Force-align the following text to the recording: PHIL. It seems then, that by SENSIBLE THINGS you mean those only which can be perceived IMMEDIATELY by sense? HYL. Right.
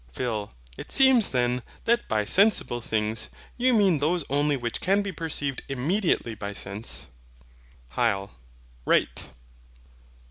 PHIL. 0.13 0.51
It 0.79 0.91
seems 0.91 1.29
then, 1.31 1.61
that 1.85 2.07
by 2.07 2.25
SENSIBLE 2.25 2.81
THINGS 2.81 3.29
you 3.55 3.71
mean 3.71 3.99
those 3.99 4.23
only 4.31 4.57
which 4.57 4.81
can 4.81 5.03
be 5.03 5.11
perceived 5.11 5.61
IMMEDIATELY 5.69 6.33
by 6.33 6.53
sense? 6.53 7.09
HYL. 7.91 8.31
Right. 8.83 9.29